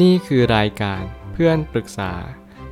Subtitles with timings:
[0.00, 2.12] นี่คือรายการเพื่อนปรึกษา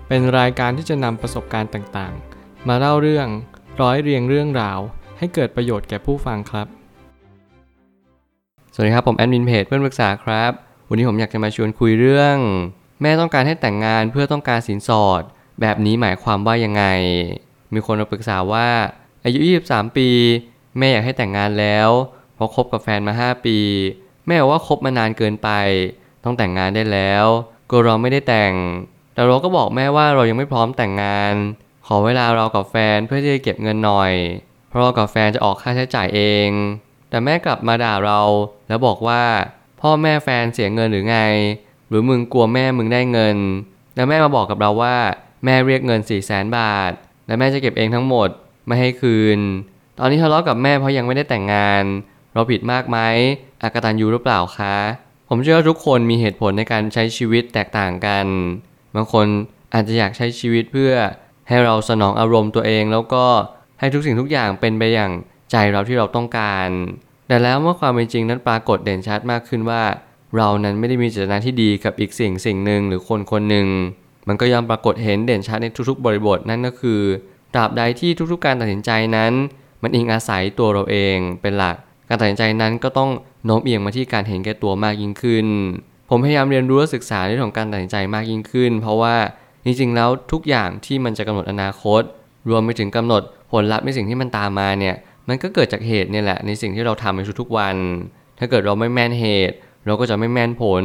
[0.08, 3.28] เป็นรายการที่จะนำประสบการณ์ต่างๆ มาเล่าเรื่อง
[3.80, 4.78] ร้อยเรียงเรื่องราว
[5.18, 6.66] ให้เกิดประโยชน์แก่ผู้ฟังครับ
[8.72, 10.52] สวัสดีครับ ผมแอดมินเพจเพื่อนปรึกษาครับ
[10.88, 12.36] วันนี้ผมอยากจะมาชวนคุยเรื่อง
[13.02, 15.22] แม่ต้องการให้แต่งงานเพื่อต้องการสินสอด
[15.60, 16.84] แบบนี้หมายความว่ายังไง
[17.74, 18.68] มีคนมาปรึกษาว่า
[19.24, 20.08] อายุ 23 ปี
[20.78, 21.88] แม่อยากให้แต่งงานแล้ว
[22.34, 23.58] เพราะคบกับแฟนมา 5 ปี
[24.26, 25.50] แม่บอกว่าคบมานานเกินไป
[26.24, 27.26] ต้องแต่งงานได้แล้ว
[27.70, 28.54] กลัวเราไม่ได้แต่ง
[29.14, 31.34] แต่เราก็บอกแม่ว่าเรายังไม่พร้อมแต่งงาน
[31.86, 34.12] ขอเวลาเรากับแฟนเพื่อที่จะเก็บเงินหน่อย
[34.68, 36.48] เพราะเรากับแฟนจะออกค่าใช้จ่ายเอง
[37.10, 38.20] แต่แม่กลับมาด่าเรา
[38.68, 39.22] แล้วบอกว่า
[39.80, 41.18] พ่อแม่แฟนเสียเงินหรือไง
[41.88, 43.36] หรือมึงกลัวแม่มึงได้เงิน
[43.94, 44.96] แล้วแม่มาบอกกับเราว่า
[45.44, 46.92] แม่เรียกเงิน4ี่แสนบาท
[47.26, 48.28] และแม่จะเก็บเองทั้งหมด
[48.66, 49.38] ไม่ให้คืน
[49.98, 51.84] ตอนนี้ทะเลาะกับแม่เพราะยังไม่ได้แต่งงาน
[52.34, 52.98] เราผิดมากไหม
[53.62, 54.76] อากตันยูหรือเปล่าคะ
[55.32, 58.26] ผมเชื่อว่าทุกคนมีเหตุผลในการใช้ชีวิตแตกต่างกัน
[58.94, 59.26] บางคน
[59.74, 60.92] อาจจะอยากใช้ชีวิตเพื่อ
[61.48, 63.24] ให้เราสนองอารมณ์ตัวเอง แล้วก็
[63.80, 65.12] ให้ทุกสิ่งทุกอย่างเป็นไปอย่าง
[65.50, 66.68] ใจเราที่เราต้องการ
[67.28, 69.82] แต่แล้วเมื่อความเป็นจริงนั้นปรากฏเด่นชัดมากขึ้นว่า
[70.36, 73.66] เรานั้นไม่ได้มีเจตนาที่ดีกับอีกสิ่งสิ่งหนึ่งหรือคนคนหนึ่ง
[74.28, 77.00] มันก็ยอมปรากฏเห็นเด่นชัดในทุกๆ บริบทนั่นก็คือ
[77.54, 79.32] ตราบใดที่ทุกๆ การตัดสินใจนั้น
[79.82, 81.76] มันอิงอาศัยตัวเราเองเป็นหลัก
[82.10, 83.10] การตัดสินใจนั้นก็ต้อง
[83.44, 85.46] โน้มเอียงมาที่การเห็นแก่ตัวมากยิ่งขึ้น
[86.08, 89.16] ผมพยายามเรียนรู้และศึกษาเรื่องของการตัดสินใจมากยิ่งขึ้น เพราะว่า
[89.64, 92.02] จริงๆแล้วทุกอย่างที่มันจะกำหนดอนาคต
[92.48, 93.22] รวมไปถึงกำหนด
[93.52, 94.96] ผลลัพธ์ในสิ่งที่มันตามมาเนี่ย
[95.28, 97.76] มันก็เกิดจากเหตุเนี่ยแหละในสิ่งที่เราทำในทุกๆวัน
[98.38, 100.84] ถ้าเกิดเราไม่แม่นเหตุ เราก็จะไม่แม่นผล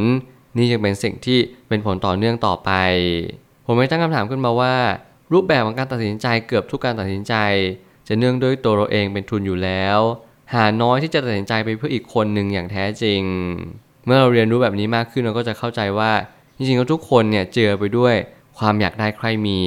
[0.56, 1.38] นี่จะเป็นสิ่งที่
[1.68, 2.70] เป็นผลต่อเนื่องต่อไป
[3.66, 4.74] ผมไม่ตั้งคำถามขึ้นมาว่า
[5.32, 7.34] รูปแบบของการตัดสินใจเกือบทุกการตัดสินใจ
[8.08, 9.98] จะเนื่องด้วยตัวเราเองเป็นทุนอยู่แล้ว
[10.54, 13.22] หาน้อยที่จะตัดสินใจไปเพื่ออีกคนหนึ่งอย่างแท้จริง
[14.06, 16.12] เมื่อเราเรียนรู้แบบนี้มากขึ้นเราก็จะเข้าใจว่า
[16.56, 18.14] จริงๆแล้วทุกคนเนี่ยเจอไปด้วย
[18.58, 19.58] ความอยากได้ใครมี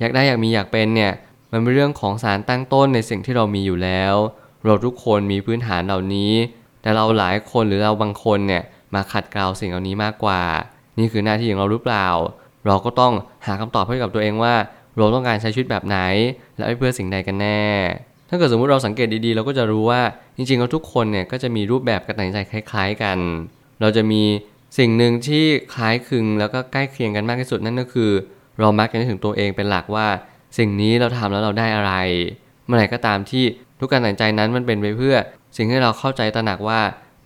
[0.00, 1.12] อยากได้อยากมีอยากเป็นเนี่ย
[1.52, 4.14] มันเป็นเรื่องของสารตั้งต้นในสิ่งที่เรามีอยู่แล้ว
[4.64, 6.32] เราทุกคนมีพื้นฐานเหล่านี้
[6.82, 8.62] แต่เราหลายคนหรือเราบางคนเนี่ย
[8.94, 10.42] มาขัดเกลาสิ่งเหล่านี้มากกว่า
[10.98, 12.08] นี่คือหน้าที่ของเราหรือเปล่า
[12.66, 13.12] เราก็ต้อง
[13.46, 14.54] หาคำตอบให้กับตัวเองว่า
[14.96, 15.98] เราต้องการใช้ชีวิตแบบไหน
[16.56, 17.62] และเพื่อสิ่งใดกันแน่
[18.28, 20.00] ถ้าเกิดสมมุติเราสังเกตดีๆ เราก็จะรู้ว่า
[20.36, 23.18] จริงๆแล้วทุกคนเนี่ยก็จะมีรูปแบบการตัดสินใจคล้าย ๆกัน
[23.80, 24.22] เราจะมี
[24.78, 25.44] สิ่งหนึ่งที่
[25.74, 28.10] คล้ายคลึงแล้วก็ใกล้เคียงกันมากที่สุดนั่นก็คือ
[28.60, 30.06] เรามักจะนึกถึงตัวเองเป็นหลักว่า
[30.58, 31.92] สิ่งนี้เราทำแล้วเราได้อะไร
[32.66, 33.44] เมื่อไหร่ก็ตามที่
[33.80, 35.16] ทุกการตัดสินใจนั้นมันเป็นไปเพื่อ
[35.56, 36.80] สิ่งที่เราเข้าใจตระหนักว่า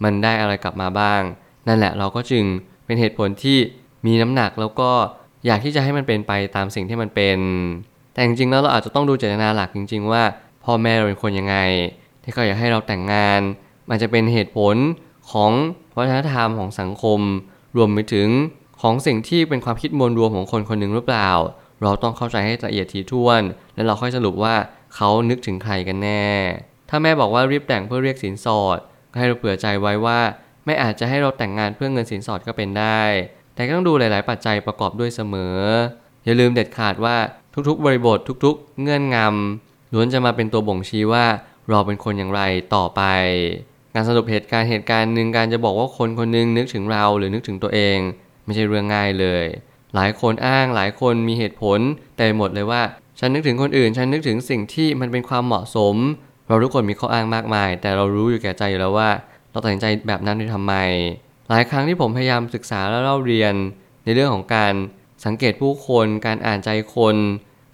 [0.04, 1.22] มันได้อะไรกลับมาบ้าง
[1.68, 2.44] นั่นแหละเราก็จึง
[2.86, 3.58] เป็นเหตุผลที่
[4.06, 4.90] มีน้ำหนักแล้วก็
[5.46, 7.38] อยากที่จะให้มันเป็นไปตามสิ่งที่มันเป็น
[8.12, 10.22] แต่จริงๆแล้วเราอาจจะต้องดูเจตนาหลักจริง ๆ ว่า
[10.64, 11.56] พ่อแม่เราเป็นคนยังไง
[12.22, 13.40] ที่เขาอยากให้เราแต่งงาน
[13.90, 14.76] มันจะเป็นเหตุผล
[15.30, 15.50] ของ
[15.96, 17.20] วัฒนธรรมของสังคม
[17.76, 18.28] รวมไปถึง
[18.82, 21.30] ของสิ่งที่เป็นความคิดมวลรวมของคนคนหนึ่งหรือเปล่า
[21.82, 23.42] เราต้องเข้าใจให้ละเอียดถี่ถ้วน
[23.74, 24.54] แล้วเราค่อยสรุปว่า
[24.94, 26.24] เขานึกถึงใครกันแน่
[26.88, 28.78] ถ้าแม่บอกว่ารีบแต่งเพื่อเรียกสินสอด
[29.12, 30.20] ก็ให้เราเผื่อใจไว้ว่า
[30.66, 33.02] ไม่อาจจะให้เราแต่งงานเพื่อเงินสินสอดก็เป็นได้
[33.54, 35.56] แต่ต้องดูหลาย ๆ ปัจจัยประกอบด้วยเสมอ
[36.24, 37.16] อย่าลืมเด็ดขาดว่า
[37.68, 41.24] ทุก ๆ บริบททุก ๆ เงื่อนงำ ล้วนจะมาเป็นตัวบ่งชี้ว่า
[41.68, 42.42] เราเป็นคนอย่างไร
[42.74, 43.02] ต่อไป
[43.94, 47.98] การสรุปเหตุการณ์เหตุการณ์หนึ่งการจะบอกว่าคนคนนึงนึกถึงเราหรือนึกถึงตัวเอง
[48.44, 49.44] ไม่ใช่เรื่องง่ายเลย
[49.94, 51.78] หลายคนอ้างหลายคนมีเหตุผล
[52.16, 52.82] แต่หมดเลยว่า
[53.18, 55.96] ฉันนึกถึงคนอื่น ฉันนึกถึงสิ่งที่มันเป็นความเหมาะสม
[56.46, 59.10] เราทุกคนมีข้ออ้างมากมาย แต่เรารู้อยู่แก่ใจอยู่แล้วว่า
[59.50, 60.74] เราตัดสินใจแบบนั้นด้ทำไม
[61.48, 63.54] หลายครั้งที่ผมพยายามศึกษาและเล่าเรียน
[64.04, 64.74] ในเรื่องของการ
[65.24, 67.16] สังเกตผู้คน การอ่านใจคน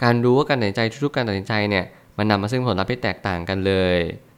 [0.03, 1.85] การรู้ว่าการตัดสินใจทุกๆการตัดสินใจเนี่ย
[2.19, 3.97] มันนำมาซึ่งผลลัพธ์ที่แตกต่างกันเลย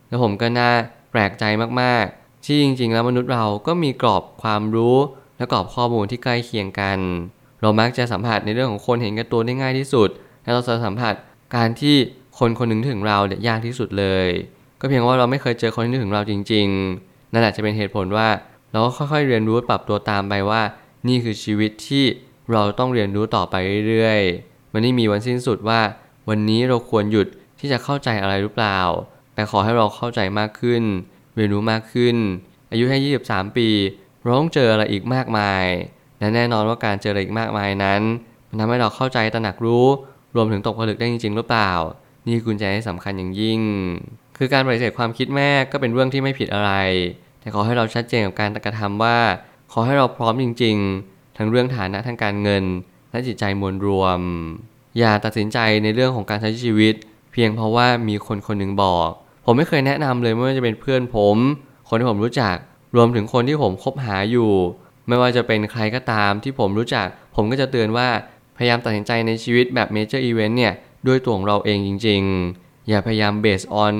[0.09, 0.71] แล้วผมก็น่า
[1.11, 1.45] แปลกใจ
[1.81, 4.97] มากๆ ที่จริง ๆ แล้วมนุษย์เราก็มีกรอบความรู้
[5.37, 6.99] และกรอบข้อมูลที่ใกล้เคียงกัน
[7.61, 10.09] เรามักจะสัมผัสในเรื่องของคนเห็นกันตัวได้ง่ายที่สุด
[10.43, 11.15] และเราจะสัมผัส
[11.57, 11.97] การที่
[12.39, 14.27] คนคนหนึ่งถึงเราเนี่ยยากที่สุดเลย
[14.81, 16.67] ก็เพียงว่าเราไม่เคยเจอคนที่ถึงเราจริง
[17.01, 18.29] ๆ นั่นแหละจะเป็นเหตุผลว่า
[18.73, 20.63] เราก็ค่อยๆเรียนรู้ปรับตัวตามไปว่า
[21.09, 22.05] นี่คือชีวิตที่
[22.53, 23.55] เราต้องเรียนรู้ต่อไป
[23.89, 25.81] เรื่อยๆ มันไม่มีวันสิ้นสุดว่า
[26.29, 27.27] วันนี้เราควรหยุด
[27.61, 28.81] ที่จะเข้าใจอะไรหรือเปล่า
[29.35, 30.83] แต่ขอให้เราเข้าใจมากขึ้น
[31.35, 32.17] เรียนรู้มากขึ้น
[32.71, 33.69] อายุแค่23 ปี
[34.23, 35.65] เราต้องเจออะไรอีกมากมาย
[36.19, 38.03] และแน่นอนว่าการเจออะไรอีกมากมายนั้น
[38.49, 39.87] มันทำให้เราเข้าใจตระหนักรู้
[40.37, 41.73] รวมถึงตกผลึกได้จริงๆหรือเปล่า
[42.27, 43.61] นี่กุญแจที่สำคัญอย่างยิ่ง
[44.39, 46.73] คือการปฏิเสธความคิดแม่ก็เป็นเรื่องที่ไม่ผิดอะไร
[47.41, 49.19] แต่ขอให้เราชัดเจนกับการกระทำว่า
[49.73, 50.77] ขอให้เราพร้อมจริง
[51.07, 52.65] ๆ ทั้งเรื่องฐานะทางการเงิน
[53.11, 54.21] และจิตใจมวลรวม
[54.99, 56.95] อย่าตัดสินใจในเรื่องของการใช้ชีวิต
[57.33, 59.09] เพียงเพราะว่ามีคนคนหนึ่งบอก
[59.45, 61.37] ผมไม่เคยแนะนำเลยไม่ว่าจะเป็นเพื่อนผม
[61.89, 62.57] คนที่ผมรู้จัก
[62.97, 64.53] รวมถึงคนที่ผมคบหาอยู่
[65.09, 67.07] ไม่ว่าจะเป็นใครก็ตามที่ผมรู้จัก
[67.37, 68.09] ผมก็จะเตือนว่า
[68.57, 70.75] พยายามตัดสินใจในชีวิตแบบ major event เนี่ย
[71.07, 72.23] ด้วยตัวของเราเองจริง
[72.55, 73.95] ๆ อย่าพยายาม base on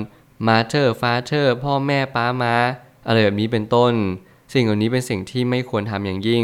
[0.47, 2.55] mother father พ่อแม่ป้ามา
[3.07, 3.93] อะไรแบบนี้เป็นต้น
[4.53, 6.43] สิ่งเหล่านี้เป็นสิ่งที่ไม่ควรทำอย่างยิ่ง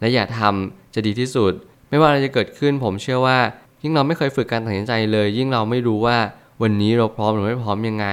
[0.00, 1.52] และอย่าทำจะดีที่สุด
[1.88, 3.38] ไม่ว่าอะไรจะเกิดขึ้นผมเชื่อว่า
[3.84, 6.16] ยิ่งเราไม่เคยฝึกการตัดสินใจเลย ยิ่งเราไม่รู้ว่า
[6.62, 8.06] วันนี้เราพร้อมหรือไม่พร้อมยังไง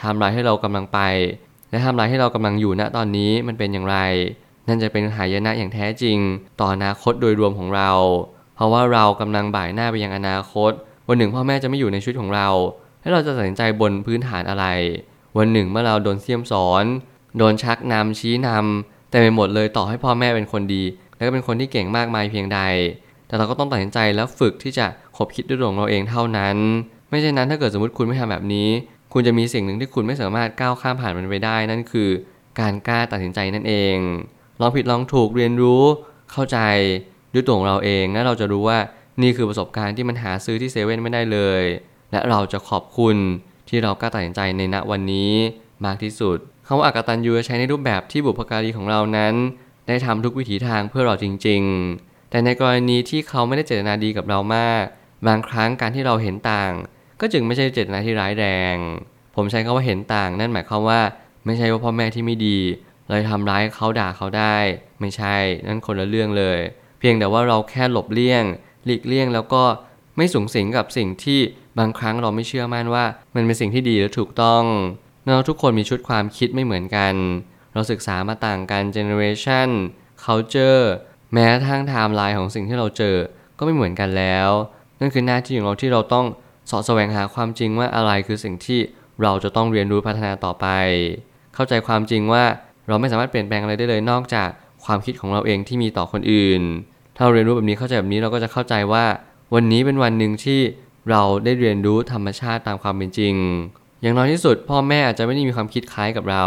[0.00, 1.00] ทำอะไรให้เรากำลังไป
[1.70, 3.98] และทำอะไรให้เรากำลังอยู่ณตอนนี้มันเป็นอย่างไร
[4.68, 6.18] นั่นจะเป็นหายนะอย่างแท้จริง
[6.60, 7.90] ต่ออนาคตโดยรวมของเรา
[8.54, 10.70] เพราะว่าเรากำลังบ่ายหน้าไปยังอนาคต
[11.08, 12.48] วันหนึ่งพ่อแม่จะไม่อยู่ในชีวิตของเรา
[13.00, 14.66] และเราจะตัดสินใจบนพื้นฐานอะไร
[15.38, 16.84] วันหนึ่งเมื่อเราโดนเสี่ยมสอน
[17.38, 20.82] โดนชักนำชี้นำแต่ไปหมดเลยต่อให้พ่อแม่เป็นคนดี
[21.16, 22.60] และก็เป็นคนที่เก่งมากมายเพียงใด
[23.30, 24.86] แต่เราก็ต้องตัดสินใจแล้วฝึกที่จะ
[25.16, 26.56] คบคิดด้วยตัวของเราเองเท่านั้น
[27.08, 28.68] ไม่เช่นนั้นถ้าเกิดสมมติคุณไม่ทำแบบนี้
[29.12, 32.08] คุณจะมีสิ่งหนึ่งที่คุณไม่สามารถก้าวข้ามผ่านมันไปได้ นั่นคือ
[32.60, 33.96] การกล้าตัดสินใจนั่นเอง
[34.60, 35.82] ลองผิดลองถูกเรียนรู้
[36.32, 36.58] เข้าใจ
[37.34, 38.78] ด้วยตัวของเราเองและเราจะรู้ว่า
[39.22, 41.62] นี่คือประสบการณ์ที่มันหาซื้อที่เซเว่นไม่ได้เลย
[42.12, 43.16] และเราจะขอบคุณ
[43.68, 45.32] ที่เรากล้าตัดสินใจในณวันนี้
[45.84, 49.34] มากที่สุดคำว่าอากตันยูใช้ในรูปแบบที่บุพการีของเรานั้น
[49.88, 54.84] ได้ทำทุกวิถีทางเพื่อเราจริง ๆ แต่ในกรณีที่เขาไม่ได้เจตนาดีกับเรามาก
[55.26, 56.72] บางครั้งการที่เราเห็นต่าง
[57.20, 58.76] ก็จึงไม่ใช่เจตนาที่ร้ายแรง
[59.36, 61.00] ผมใช้คำว่าเห็นต่าง นั่นหมายความว่า
[61.46, 62.58] ไม่ใช่ว่าพ่อแม่ที่ไม่ดี
[63.08, 64.56] เลยทำร้ายเขาด่าเขาได้
[65.00, 65.36] ไม่ใช่
[65.66, 66.58] นั่นคนละเรื่องเลย
[66.98, 68.44] เพียงแต่ว่าเราแค่หลบเลี่ยง
[68.84, 69.64] หลีกเลี่ยงแล้วก็
[70.16, 71.40] ไม่สูงสิงกับสิ่งที่
[71.78, 73.04] บางครั้งเราไม่เชื่อมั่นว่า
[73.34, 74.64] มันเป็นสิ่งที่ดีและถูกต้อง
[75.24, 77.14] เราทุกคนมีชุดความคิดไม่เหมือนกัน
[77.74, 79.70] เราศึกษามาต่างกัน generation
[80.24, 80.84] culture
[81.32, 83.16] แม้ทั้งไทม์ไลน์ของสิ่งที่เราเจอ
[83.58, 84.50] ก็ไม่เหมือนกันแล้ว
[85.00, 86.26] นั่นคือหน้าที่ของเราที่เราต้อง
[86.70, 88.80] สอบแสวงหาความจริงว่าอะไรคือสิ่งที่
[89.22, 90.66] เราจะต้องเรียนรู้พัฒนาต่อไป
[91.54, 92.44] เข้าใจความจริงว่า
[92.88, 94.48] เราไม่สามารถเปลี่ยนแปลงอะไรได้เลยนอกจาก
[94.84, 96.62] ความคิดของเราเองที่มีต่อคนอื่น
[97.16, 99.04] ถ้าเราเรียนรู้แบบนี้เข้าใจแบบนี้เราก็จะเข้าใจว่า
[99.54, 100.60] วันนี้เป็นวันหนึ่งที่
[101.10, 103.34] เราได้เรียนรู้ธรรมชาติตามความเป็นจริง
[104.02, 106.46] อย่างน้อยที่สุด พ่อแม่อาจจะไม่ได้มีความคิดคล้ายกับเรา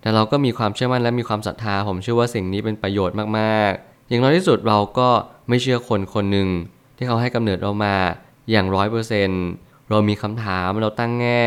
[0.00, 5.08] แต่เราก็มีความเชื่อมั่นและมีความศรัทธา ผมเชื่อว่าสิ่งนี้เป็นประโยชน์มากๆ อย่างน้อยที่สุดเราก็
[5.48, 6.48] ไม่เชื่อคนคนหนึ่ง
[6.96, 7.94] ที่เขาให้กำเนิดเรามา
[8.50, 9.44] อย่างร้อยเปอร์เซนต์
[9.90, 11.42] เรามีคำถามเราตั้งแง่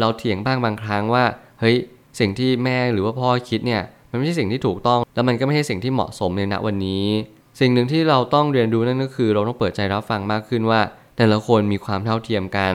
[0.00, 1.24] เราเถียงบ้างบางครั้งว่า
[1.60, 1.76] เฮ้ย
[2.20, 7.06] สิ่งที่แม่หรือว่าพ่อคิดเนี่ยมันไม่ใช่สิ่งที่ถูกต้อง แล้วมันก็ไม่ใช่สิ่งที่เหมาะสมในณวันนี้
[7.60, 10.80] สิ่งหนึ่งที่เราต้องเรียนรู้นั่นก็คือ เราต้องเปิดใจรับฟังมากขึ้นว่า
[11.16, 12.74] แต่ละคนมีความเท่าเทียมกัน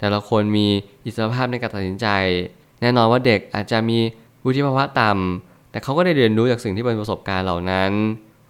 [0.00, 0.66] แต่ละคนมี
[1.04, 2.06] อิสรภาพในการตัดสินใจ
[2.80, 3.98] แน่นอนว่าเด็กอาจจะมี
[4.44, 7.92] วุฒิภาวะต่ำแต่เขาก็ได้เรียนรู้จากสิ่งที่เป็นประสบการณ์เหล่านั้น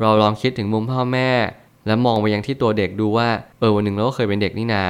[0.02, 1.30] เราลองคิดถึงมุมพ่อแม่
[1.86, 3.28] และมองไปยังที่ตัวเด็กดูว่า
[3.58, 4.84] เออวันหนึ่งเราก็เคยเป็นเด็กนี่นา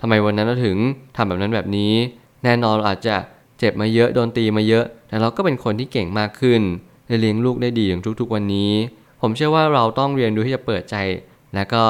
[0.00, 0.76] ทำไมวันนั้นเราถึง
[1.16, 1.92] ทำแบบนั้นแบบนี้
[2.44, 3.16] แน่นอนเราอาจจะ
[3.58, 6.60] เจ็บมาเยอะโดนตีมาเยอะ แต่เราก็เป็นคนที่เก่งมากขึ้น
[7.06, 8.72] ได้เลี้ยงลูกได้ดีอย่างทุกๆวันนี้
[9.20, 10.96] ผมเชื่อว่าเราต้องเรียนรู้ที่จะเปิดใจ
[11.54, 11.82] และก็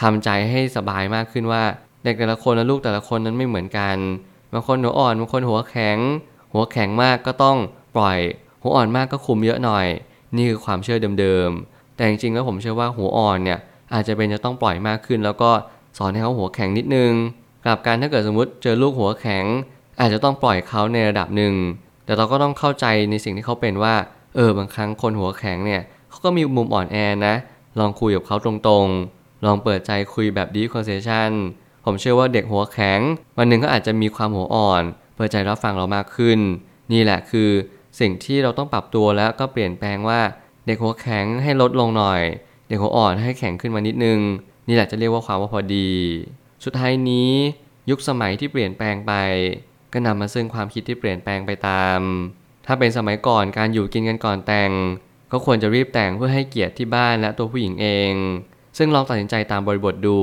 [0.00, 1.62] ทำใจให้สบายมากขึ้นว่า
[2.04, 3.96] เด็กแต่ละคนและลูกแต่ละคนนั้นไม่เหมือนกัน
[4.52, 5.98] บางคนหัวอ่อนบางคนหัวแข็ง
[6.52, 7.56] หัวแข็งมากก็ต้อง
[7.96, 8.18] ปล่อย
[8.62, 9.86] หัวอ่อนมากก็คุมเยอะหน่อย
[10.36, 11.50] นี่คือความเชื่อเดิม
[11.96, 13.58] แต่จริงๆแล้วผมเชื่อว่าหัวอ่อนเนี่ย
[13.94, 15.50] อาจจะเป็นจะต้องปล่อยมากขึ้น แล้วก็
[15.98, 17.12] สอนให้เขาหัวแข็งนิดนึง
[17.64, 19.44] กลับการถ้าเกิดสมมติเจอลูกหัวแข็ง
[20.00, 21.54] อาจจะต้องปล่อยเขาในระดับหนึ่ง
[22.04, 23.94] แต่เราก็ต้องเข้าใจในสิ่งที่เขาเป็นว่า
[24.34, 26.96] เออบางครั้งคนหัวแข็งเนี่ยเขาก็มีมุมอ่อนแอ
[27.26, 27.34] นะ
[27.78, 31.30] ลองคุยกับเขาตรงๆ ลองเปิดใจคุยแบบ deep conversation
[31.84, 33.00] ผมเชื่อว่าเด็กหัวแข็ง
[33.38, 34.82] วันหนึ่งก็อาจจะมีความหัวอ่อน
[35.16, 36.38] เปิดใจรับฟังเรามากขึ้น
[36.92, 37.50] นี่แหละคือ
[38.00, 40.20] สิ่งที่เราต้องปรับตัวแล้วก็เปลี่ยนแปลงว่า
[40.66, 42.22] เด็กหัวแข็งให้ลดลงหน่อย
[42.68, 44.18] เด็กหัวอ่อนให้แข็งขึ้นมานิดนึง
[44.68, 45.90] นี่แหละจะเรียกว่าความว่าพอดี
[46.64, 47.30] สุดท้ายนี้
[47.90, 49.12] ยุคสมัยที่เปลี่ยนแปลงไป
[49.92, 52.00] ก็นำมาซึ่งความคิดที่เปลี่ยนแปลงไปตาม
[52.66, 54.70] ถ้าเป็นสมัยก่อนการอยู่กินกันก่อนแต่ง
[55.32, 58.12] ก็ควรจะรีบแต่งเพื่อให้เกียรติที่บ้านและตัวผู้หญิงเอง
[58.78, 60.18] ซึ่งลองตัดสินใจตามบริบทดู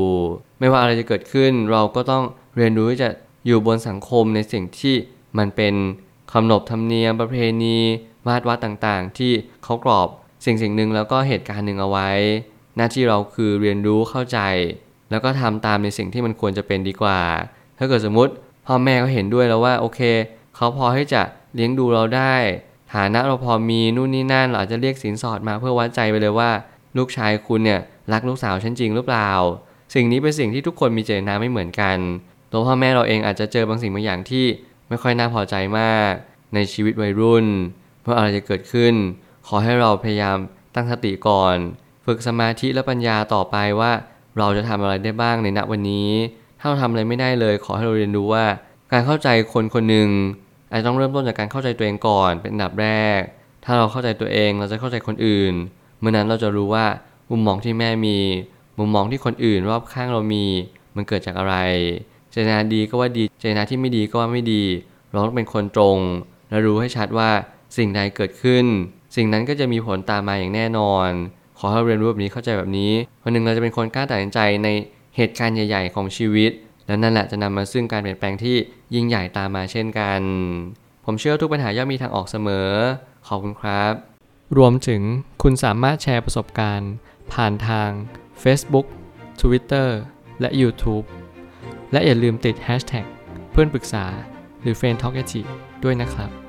[0.59, 2.23] ไม่ว่าอะไรจะเกิดขึ้น เราก็ต้อง
[2.57, 3.09] เรียนรู้ที่จะ
[3.45, 4.95] อยู่บนสังคมในสิ่งที่
[5.37, 5.73] มันเป็น
[6.33, 7.77] ขนบธรรมเนียมประเพณี
[8.27, 9.31] มาตรวัดต่างๆ ที่
[9.63, 10.09] เขากรอบ
[10.45, 12.09] สิ่งสิ่งหนึ่งแล้วก็เหตุการณ์หนึ่งเอาไว้
[12.77, 14.39] หน้าที่เราคือเรียนรู้เข้าใจ
[15.11, 17.19] แล้วก็ทำตามในสิ่งที่มันควรจะเป็นดีกว่า
[17.77, 18.33] ถ้าเกิดสมมติ
[18.65, 19.99] พ่อแม่เขาเห็นด้วยแล้วว่าโอเค
[20.55, 21.21] เขาพอให้จะ
[21.55, 22.35] เลี้ยงดูเราได้
[22.93, 26.49] ฐานะเราพอมีนู่นนี่นั่นเราอาจจะเรียกสินสอดมาเพื่อวัดใจไปเลยว่า
[26.97, 27.79] ลูกชายคุณเนี่ย
[28.11, 29.31] รักลูกสาวฉันจริงหรือเปล่า
[29.93, 31.97] สิ่งนี้เป็นสิ่งที่ทุกคนมีเจตนาไม่เหมือนกัน
[32.51, 34.45] ตัวพ่อแม่เราเองอาจจะเจอบางสิ่งบางอย่างที่
[34.89, 36.11] ไม่ค่อยน่าพอใจมาก
[36.53, 37.45] ในชีวิตวัยรุ่น
[38.03, 38.93] เมื่ออะไรจะเกิดขึ้น
[39.53, 40.37] อให้เราพยายาม
[40.75, 41.55] ตั้งสติก่อน
[42.05, 43.91] ฝึกสมาธิและปัญญาต่อไปว่า
[44.37, 46.09] เราจะทำอะไรได้บ้างในณวันนี้
[46.59, 48.45] ถ้าเราทำอะไรไม่ได้เลย ขอให้เราเรียนรู้ว่า
[48.91, 50.09] การเข้าใจคนคนหนึ่ง
[50.71, 53.19] อาจจะต้องเริ่มต้นจากการเข้าใจตัวเองก่อนเป็นอันดับแรก
[53.65, 55.53] ถ้าเราเข้าใจตัวเองเราจะเข้าใจคนอื่น
[55.99, 56.85] เมื่อนั้นเราจะรู้ว่า
[57.31, 58.17] มุมมองที่แม่มี
[58.79, 60.45] มุมมองที่คนอื่นรอบข้างเรามี
[60.95, 61.55] มันเกิดจากอะไร
[62.31, 64.63] เจตนาดีก็ว่าดี เจตนาที่ไม่ดีก็ว่าไม่ดี
[65.11, 65.97] เราต้องเป็นคนตรง
[66.49, 67.29] และรู้ให้ชัดว่า
[67.77, 68.65] สิ่งใดเกิดขึ้น
[69.15, 71.09] สิ่งนั้นก็จะมีผลตามมาอย่างแน่นอน
[71.59, 72.91] ขอให้เรียนรู้แบบนี้เข้าใจแบบนี้
[73.23, 74.67] วันหนึ่งเราจะเป็นคนกล้าตัดสินใจใน
[75.15, 76.51] เหตุการณ์ใหญ่ ๆ ของชีวิต
[76.87, 78.55] และนั่นแหละจะนำมาซึ่งการเปลี่ยนแปลงที่
[78.95, 80.21] ยิ่งใหญ่ตามมาเช่นกัน
[81.05, 82.69] ผมเชื่อทุกปัญหาย่อมมีทางออกเสมอ
[83.27, 83.93] ขอบคุณครับ
[84.57, 85.01] รวมถึง
[85.43, 86.91] คุณสามารถแชร์ประสบการณ์
[87.33, 87.89] ผ่านทาง
[88.43, 88.85] Facebook
[89.41, 89.89] Twitter
[90.39, 91.05] และ YouTube
[91.91, 93.05] และอย่าลืมติด Hashtag
[93.51, 94.05] เพื่อนปรึกษา
[94.61, 95.15] หรือ f r ร e n d t a l k
[95.83, 96.40] ด้วยนะครับ